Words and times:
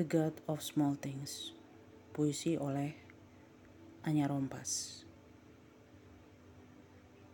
The 0.00 0.08
God 0.08 0.40
of 0.48 0.64
Small 0.64 0.96
Things. 0.96 1.52
Puisi 2.16 2.56
oleh 2.56 2.96
Anya 4.08 4.32
Rompas. 4.32 5.04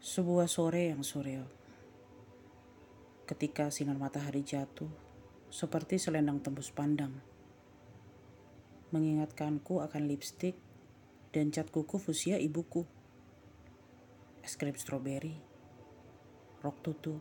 Sebuah 0.03 0.51
sore 0.51 0.91
yang 0.91 1.07
surreal. 1.07 1.47
Ketika 3.23 3.71
sinar 3.71 4.03
matahari 4.03 4.43
jatuh 4.43 4.91
Seperti 5.47 6.03
selendang 6.03 6.43
tembus 6.43 6.75
pandang. 6.75 7.15
Mengingatkanku 8.91 9.87
akan 9.87 10.11
lipstick 10.11 10.59
Dan 11.31 11.55
cat 11.55 11.71
kuku 11.71 12.03
fusia 12.03 12.35
ibuku. 12.35 12.83
Es 14.43 14.59
krim 14.59 14.75
stroberi 14.75 15.39
Rok 16.67 16.83
tutu 16.83 17.15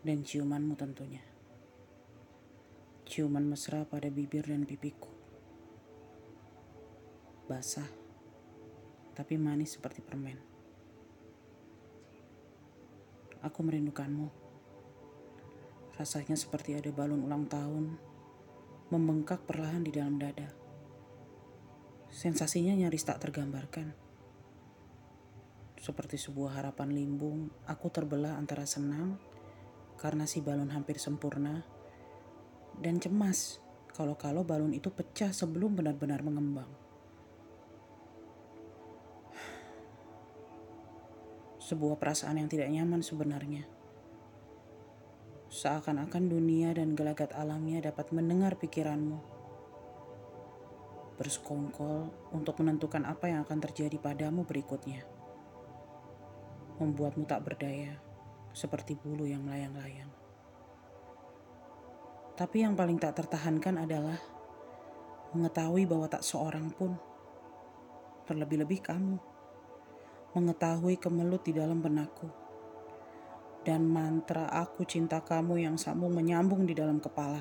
Dan 0.00 0.24
ciumanmu 0.24 0.80
tentunya 0.80 1.33
ciuman 3.14 3.46
mesra 3.46 3.86
pada 3.86 4.10
bibir 4.10 4.42
dan 4.42 4.66
pipiku. 4.66 5.06
Basah, 7.46 7.86
tapi 9.14 9.38
manis 9.38 9.78
seperti 9.78 10.02
permen. 10.02 10.34
Aku 13.38 13.62
merindukanmu. 13.62 14.34
Rasanya 15.94 16.34
seperti 16.34 16.74
ada 16.74 16.90
balon 16.90 17.22
ulang 17.22 17.46
tahun 17.46 17.94
membengkak 18.90 19.46
perlahan 19.46 19.86
di 19.86 19.94
dalam 19.94 20.18
dada. 20.18 20.50
Sensasinya 22.10 22.74
nyaris 22.74 23.06
tak 23.06 23.22
tergambarkan. 23.22 23.94
Seperti 25.78 26.18
sebuah 26.18 26.58
harapan 26.58 26.90
limbung, 26.90 27.46
aku 27.70 27.94
terbelah 27.94 28.34
antara 28.34 28.66
senang 28.66 29.22
karena 30.02 30.26
si 30.26 30.42
balon 30.42 30.74
hampir 30.74 30.98
sempurna 30.98 31.83
dan 32.82 32.98
cemas 32.98 33.62
kalau-kalau 33.94 34.42
balon 34.42 34.74
itu 34.74 34.90
pecah 34.90 35.30
sebelum 35.30 35.78
benar-benar 35.78 36.18
mengembang. 36.26 36.66
Sebuah 41.62 41.96
perasaan 41.96 42.42
yang 42.42 42.50
tidak 42.50 42.68
nyaman 42.68 43.00
sebenarnya. 43.00 43.64
Seakan-akan 45.48 46.26
dunia 46.26 46.74
dan 46.74 46.98
gelagat 46.98 47.30
alamnya 47.38 47.86
dapat 47.86 48.10
mendengar 48.10 48.58
pikiranmu. 48.58 49.22
Bersekongkol 51.14 52.10
untuk 52.34 52.58
menentukan 52.58 53.06
apa 53.06 53.30
yang 53.30 53.46
akan 53.46 53.62
terjadi 53.62 53.96
padamu 54.02 54.42
berikutnya. 54.42 55.06
Membuatmu 56.82 57.22
tak 57.30 57.46
berdaya, 57.46 57.94
seperti 58.50 58.98
bulu 58.98 59.22
yang 59.22 59.46
melayang-layang. 59.46 60.23
Tapi 62.34 62.66
yang 62.66 62.74
paling 62.74 62.98
tak 62.98 63.14
tertahankan 63.14 63.86
adalah 63.86 64.18
mengetahui 65.38 65.86
bahwa 65.86 66.10
tak 66.10 66.26
seorang 66.26 66.66
pun, 66.74 66.98
terlebih-lebih 68.26 68.82
kamu, 68.82 69.22
mengetahui 70.34 70.98
kemelut 70.98 71.46
di 71.46 71.54
dalam 71.54 71.78
benakku, 71.78 72.26
dan 73.62 73.86
mantra 73.86 74.50
aku 74.50 74.82
cinta 74.82 75.22
kamu 75.22 75.62
yang 75.62 75.78
sambung 75.78 76.10
menyambung 76.10 76.66
di 76.66 76.74
dalam 76.74 76.98
kepala. 76.98 77.38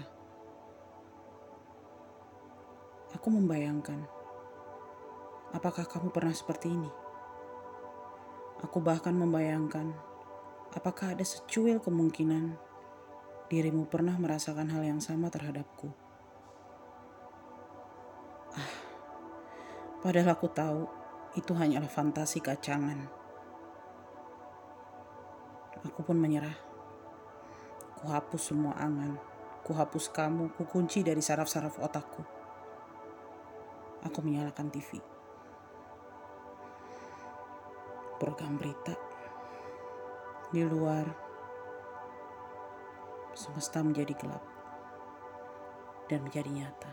Aku 3.18 3.34
membayangkan, 3.34 3.98
apakah 5.58 5.90
kamu 5.90 6.14
pernah 6.14 6.38
seperti 6.38 6.70
ini? 6.70 6.92
Aku 8.62 8.78
bahkan 8.78 9.18
membayangkan, 9.18 9.90
apakah 10.78 11.18
ada 11.18 11.26
secuil 11.26 11.82
kemungkinan 11.82 12.73
dirimu 13.54 13.86
pernah 13.86 14.18
merasakan 14.18 14.74
hal 14.74 14.82
yang 14.82 14.98
sama 14.98 15.30
terhadapku. 15.30 15.94
Ah, 18.58 18.74
padahal 20.02 20.34
aku 20.34 20.50
tahu 20.50 20.90
itu 21.38 21.54
hanyalah 21.54 21.86
fantasi 21.86 22.42
kacangan. 22.42 23.06
Aku 25.86 26.02
pun 26.02 26.18
menyerah. 26.18 26.58
Kuhapus 28.02 28.42
semua 28.42 28.74
angan, 28.82 29.22
kuhapus 29.62 30.10
kamu, 30.10 30.50
kukunci 30.58 31.06
dari 31.06 31.22
saraf-saraf 31.22 31.78
otakku. 31.78 32.26
Aku 34.02 34.20
menyalakan 34.26 34.74
TV. 34.74 34.98
Program 38.18 38.58
berita 38.58 38.98
di 40.52 40.62
luar 40.66 41.23
semesta 43.34 43.82
menjadi 43.82 44.14
gelap 44.18 44.44
dan 46.08 46.26
menjadi 46.26 46.50
nyata. 46.50 46.92